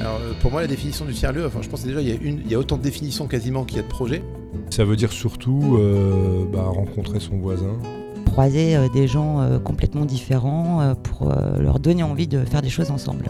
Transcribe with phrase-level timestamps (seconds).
[0.00, 2.12] Alors, euh, pour moi, la définition du tiers-lieu, enfin, je pense que déjà, il y,
[2.12, 4.22] a une, il y a autant de définitions quasiment qu'il y a de projets.
[4.70, 7.78] Ça veut dire surtout euh, bah, rencontrer son voisin.
[8.26, 12.62] Croiser euh, des gens euh, complètement différents euh, pour euh, leur donner envie de faire
[12.62, 13.26] des choses ensemble.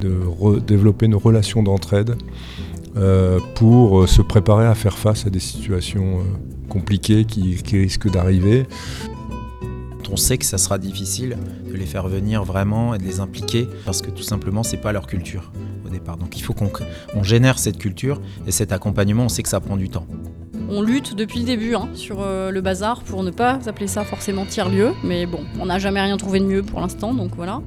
[0.00, 2.16] de développer une relation d'entraide
[2.96, 6.22] euh, pour euh, se préparer à faire face à des situations euh,
[6.68, 8.66] compliquées qui, qui risquent d'arriver.
[10.12, 11.36] On sait que ça sera difficile
[11.66, 14.92] de les faire venir vraiment et de les impliquer parce que tout simplement c'est pas
[14.92, 15.52] leur culture
[15.86, 16.16] au départ.
[16.16, 16.70] Donc il faut qu'on
[17.14, 20.06] on génère cette culture et cet accompagnement, on sait que ça prend du temps.
[20.68, 24.04] On lutte depuis le début hein, sur euh, le bazar pour ne pas appeler ça
[24.04, 27.60] forcément tiers-lieu, mais bon, on n'a jamais rien trouvé de mieux pour l'instant, donc voilà.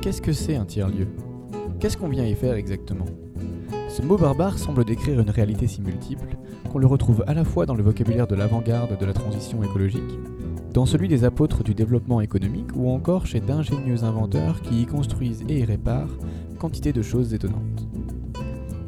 [0.00, 1.08] Qu'est-ce que c'est un tiers-lieu?
[1.80, 3.06] Qu'est-ce qu'on vient y faire exactement?
[3.88, 6.28] Ce mot barbare semble décrire une réalité si multiple
[6.72, 10.18] qu'on le retrouve à la fois dans le vocabulaire de l'avant-garde de la transition écologique,
[10.72, 15.44] dans celui des apôtres du développement économique ou encore chez d'ingénieux inventeurs qui y construisent
[15.50, 16.16] et y réparent
[16.58, 17.86] quantité de choses étonnantes.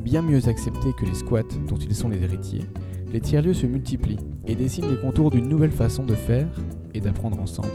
[0.03, 2.65] Bien mieux acceptés que les squats dont ils sont les héritiers,
[3.13, 6.49] les tiers-lieux se multiplient et dessinent les contours d'une nouvelle façon de faire
[6.95, 7.69] et d'apprendre ensemble.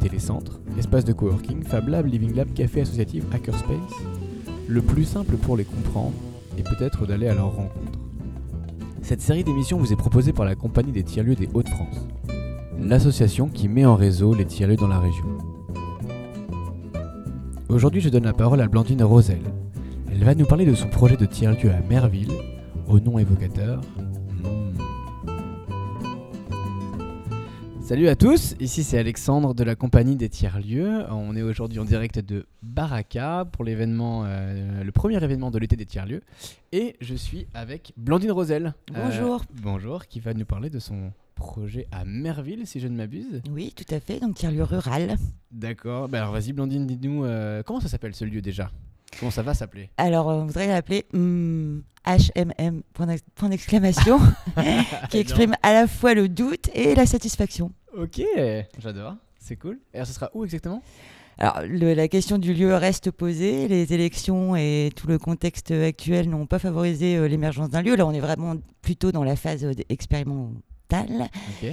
[0.00, 3.76] Télécentre, espace de coworking, Fab Lab, Living Lab, café associatif, Hackerspace.
[4.66, 6.14] Le plus simple pour les comprendre
[6.58, 7.95] est peut-être d'aller à leur rencontre.
[9.06, 12.08] Cette série d'émissions vous est proposée par la Compagnie des tiers-lieux des Hauts-de-France,
[12.80, 15.26] l'association qui met en réseau les tiers-lieux dans la région.
[17.68, 19.42] Aujourd'hui, je donne la parole à Blandine Rosel.
[20.10, 22.32] Elle va nous parler de son projet de tiers-lieu à Merville,
[22.88, 23.80] au nom évocateur.
[27.86, 31.04] Salut à tous, ici c'est Alexandre de la compagnie des tiers-lieux.
[31.08, 35.76] On est aujourd'hui en direct de Baraka pour l'événement, euh, le premier événement de l'été
[35.76, 36.20] des tiers-lieux.
[36.72, 38.74] Et je suis avec Blandine Rosel.
[38.92, 39.42] Bonjour.
[39.42, 43.40] Euh, bonjour, qui va nous parler de son projet à Merville, si je ne m'abuse.
[43.52, 45.14] Oui, tout à fait, donc tiers-lieu rural.
[45.52, 48.72] D'accord, bah alors vas-y Blandine, dis-nous, euh, comment ça s'appelle ce lieu déjà?
[49.18, 49.90] Comment ça va s'appeler?
[49.96, 54.18] Alors, on voudrait l'appeler hmm, HMM, point d'ex- point d'exclamation,
[55.10, 57.72] qui exprime à la fois le doute et la satisfaction.
[57.96, 58.20] Ok,
[58.78, 59.78] j'adore, c'est cool.
[59.94, 60.82] Et alors ce sera où exactement?
[61.38, 63.68] Alors, le- la question du lieu reste posée.
[63.68, 67.94] Les élections et tout le contexte actuel n'ont pas favorisé euh, l'émergence d'un lieu.
[67.96, 70.54] Là, on est vraiment plutôt dans la phase euh, expérimentale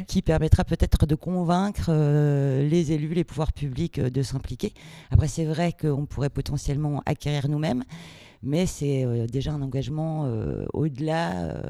[0.08, 4.74] Qui permettra peut-être de convaincre euh, les élus, les pouvoirs publics euh, de s'impliquer.
[5.12, 7.84] Après, c'est vrai qu'on pourrait potentiellement acquérir nous-mêmes,
[8.42, 10.28] mais c'est euh, déjà un engagement
[10.74, 11.62] au-delà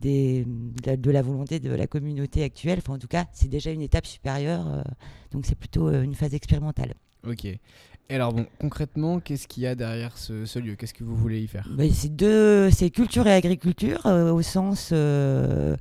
[0.00, 0.44] de,
[0.84, 2.78] la, de la volonté de la communauté actuelle.
[2.78, 4.84] Enfin, en tout cas, c'est déjà une étape supérieure.
[5.32, 6.94] donc, c'est plutôt une phase expérimentale.
[7.26, 7.46] Ok.
[8.10, 10.74] Et alors bon, concrètement, qu'est-ce qu'il y a derrière ce, ce lieu?
[10.76, 11.68] Qu'est-ce que vous voulez y faire?
[11.74, 15.74] Ben, c'est deux, c'est culture et agriculture euh, au sens euh,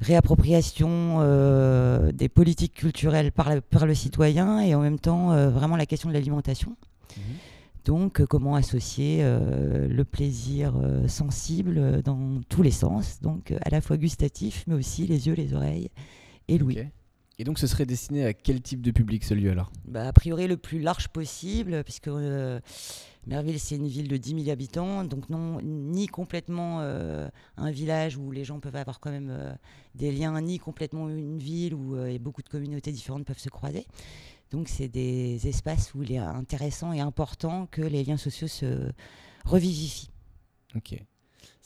[0.00, 5.76] réappropriation euh, des politiques culturelles par, la- par le citoyen et en même temps vraiment
[5.76, 6.76] la question de l'alimentation.
[7.84, 10.74] Donc euh, comment associer le plaisir
[11.06, 15.54] sensible dans tous les sens, donc à la fois gustatif mais aussi les yeux, les
[15.54, 15.90] oreilles
[16.48, 16.88] et l'ouïe.
[17.38, 19.70] Et donc ce serait destiné à quel type de public ce lieu alors?
[19.84, 22.60] Bah, a priori le plus large possible, puisque euh,
[23.26, 28.16] Merville c'est une ville de 10 000 habitants, donc non ni complètement euh, un village
[28.16, 29.52] où les gens peuvent avoir quand même euh,
[29.94, 33.86] des liens, ni complètement une ville où et beaucoup de communautés différentes peuvent se croiser.
[34.50, 38.92] Donc c'est des espaces où il est intéressant et important que les liens sociaux se
[39.44, 40.10] revivifient.
[40.74, 41.02] Ok.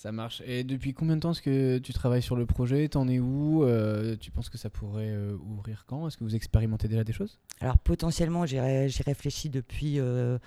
[0.03, 0.43] Ça marche.
[0.47, 2.89] Et depuis combien de temps est-ce que tu travailles sur le projet?
[2.89, 3.65] T'en es où?
[3.65, 6.09] Euh, Tu penses que ça pourrait euh, ouvrir quand?
[6.09, 7.39] Est-ce que vous expérimentez déjà des choses?
[7.61, 10.39] Alors potentiellement, j'ai ré- réfléchi depuis, euh,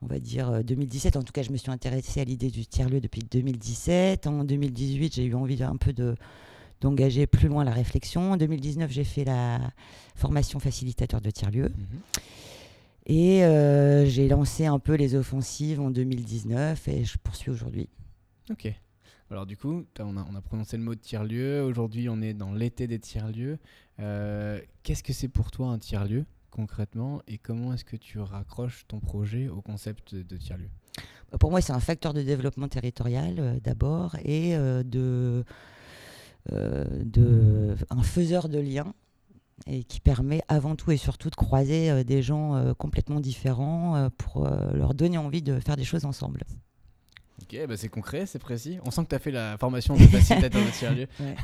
[0.00, 1.16] on va dire, euh, 2017.
[1.16, 4.26] En tout cas, je me suis intéressée à l'idée du tiers-lieu depuis 2017.
[4.26, 6.16] En 2018, j'ai eu envie un peu de
[6.80, 8.32] d'engager plus loin la réflexion.
[8.32, 9.60] En 2019, j'ai fait la
[10.16, 11.70] formation facilitateur de tiers-lieu.
[13.04, 17.90] Et euh, j'ai lancé un peu les offensives en 2019 et je poursuis aujourd'hui.
[18.50, 18.72] Ok.
[19.32, 21.62] Alors du coup, on a, on a prononcé le mot de tiers-lieu.
[21.62, 23.58] Aujourd'hui, on est dans l'été des tiers-lieux.
[23.98, 28.84] Euh, Qu'est-ce que c'est pour toi un tiers-lieu concrètement et comment est-ce que tu raccroches
[28.88, 30.68] ton projet au concept de tiers-lieu?
[31.40, 35.46] Pour moi, c'est un facteur de développement territorial euh, d'abord et euh, de,
[36.50, 38.92] de un faiseur de liens
[39.66, 44.92] et qui permet avant tout et surtout de croiser des gens complètement différents pour leur
[44.92, 46.42] donner envie de faire des choses ensemble.
[47.52, 48.78] Ok, bah c'est concret, c'est précis.
[48.86, 51.06] On sent que tu as fait la formation de facilitateur de tiers-lieu.
[51.20, 51.36] Ouais,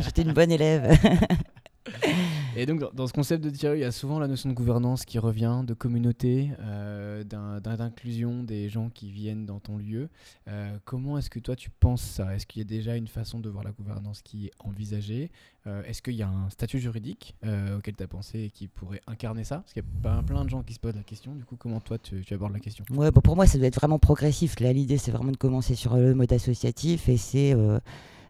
[0.00, 0.96] J'étais une bonne élève.
[2.60, 5.06] Et donc, dans, ce concept de tiers-lieu, il y a souvent la notion de gouvernance
[5.06, 10.10] qui revient, de communauté, euh, d'inclusion des gens qui viennent dans ton lieu.
[10.46, 12.36] Euh, comment est-ce que toi tu penses ça?
[12.36, 15.30] Est-ce qu'il y a déjà une façon de voir la gouvernance qui est envisagée?
[15.66, 17.34] Euh, Est-ce qu'il y a un statut juridique
[17.78, 19.60] auquel tu as pensé et qui pourrait incarner ça?
[19.60, 21.34] Parce qu'il y a plein de gens qui se posent la question.
[21.34, 22.84] Du coup, comment toi tu, tu abordes la question?
[22.90, 24.60] Ouais, bon, pour moi, ça doit être vraiment progressif.
[24.60, 27.54] Là, l'idée, c'est vraiment de commencer sur le mode associatif et c'est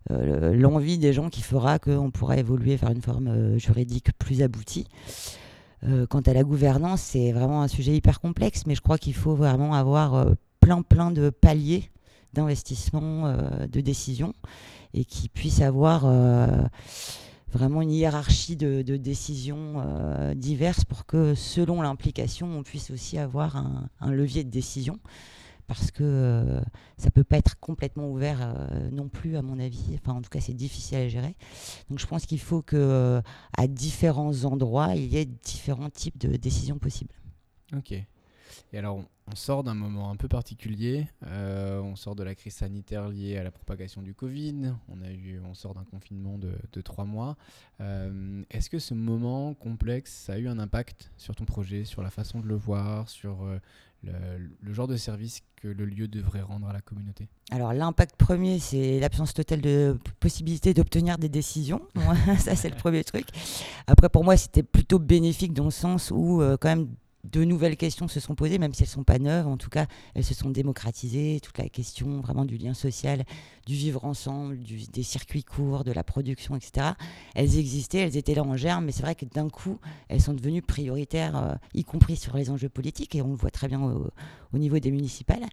[0.08, 4.86] l'envie des gens qui fera qu'on pourra évoluer vers une forme euh, juridique plus aboutie.
[5.84, 9.14] Euh, quant à la gouvernance, c'est vraiment un sujet hyper complexe, mais je crois qu'il
[9.14, 11.90] faut vraiment avoir euh, plein, plein de paliers
[12.32, 14.34] d'investissement, euh, de décision,
[14.94, 16.46] et qui puisse avoir euh,
[17.52, 23.56] vraiment une hiérarchie de, décisions euh, diverses pour que selon l'implication, on puisse aussi avoir
[24.00, 24.98] un levier de décision.
[25.70, 26.60] Parce que euh,
[26.96, 29.94] ça peut pas être complètement ouvert euh, non plus, à mon avis.
[29.94, 31.36] Enfin, en tout cas, c'est difficile à gérer.
[31.88, 33.22] Donc, je pense qu'il faut que, euh,
[33.56, 37.14] à différents endroits, il y ait différents types de décisions possibles.
[37.72, 37.94] Ok.
[38.72, 41.06] Et alors, on, sort d'un moment un peu particulier.
[41.26, 44.72] euh, on sort de la crise sanitaire liée à la propagation du Covid.
[44.88, 47.36] On, a eu, on sort d'un confinement de, trois mois.
[47.80, 52.10] Euh, Est-ce que ce moment complexe, a eu un impact sur ton projet, sur la
[52.10, 53.58] façon de le voir, sur euh,
[54.60, 57.28] le, genre de service que le lieu devrait rendre à la communauté?
[57.52, 61.82] Alors l'impact premier, c'est l'absence totale de possibilité d'obtenir des décisions.
[62.38, 63.26] Ça, c'est le premier truc.
[63.86, 66.88] Après, pour moi, c'était plutôt bénéfique dans le sens où quand même
[67.24, 69.46] de nouvelles questions se sont posées, même si elles ne sont pas neuves.
[69.46, 71.38] En tout cas, elles se sont démocratisées.
[71.42, 73.24] Toute la question vraiment du lien social,
[73.66, 76.88] du vivre ensemble, du- des circuits courts, de la production, etc.
[77.34, 79.78] Elles existaient, elles étaient là en germe, mais c'est vrai que d'un coup,
[80.08, 83.50] elles sont devenues prioritaires, euh, y compris sur les enjeux politiques, et on le voit
[83.50, 84.10] très bien au,
[84.54, 85.44] au niveau des municipales.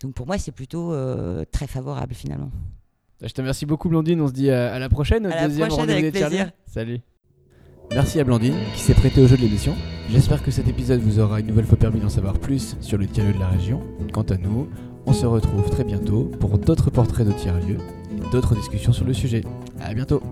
[0.00, 2.50] Donc pour moi, c'est plutôt euh, très favorable finalement.
[3.20, 4.20] Je te remercie beaucoup, Blandine.
[4.20, 5.26] On se dit à, à la prochaine.
[5.26, 6.50] au À la deuxième prochaine, rendez-vous avec plaisir.
[6.66, 7.00] Salut.
[7.92, 9.76] Merci à Blandine qui s'est prêtée au jeu de l'émission.
[10.10, 13.06] J'espère que cet épisode vous aura une nouvelle fois permis d'en savoir plus sur le
[13.06, 13.80] tiers-lieu de la région.
[14.12, 14.68] Quant à nous,
[15.06, 17.78] on se retrouve très bientôt pour d'autres portraits de tiers-lieux
[18.10, 19.42] et d'autres discussions sur le sujet.
[19.80, 20.22] À bientôt